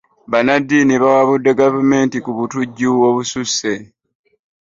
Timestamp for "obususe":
3.07-3.73